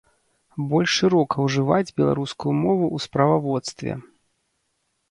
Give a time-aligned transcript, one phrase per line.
[0.69, 3.91] Больш шырока ўжываць беларускую мову ў справаводстве.